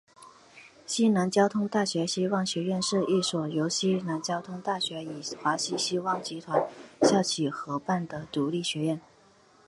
[0.87, 6.67] 西南交通大学希望学院是一所由西南交通大学与华西希望集团
[7.03, 8.99] 校企合办的独立学院。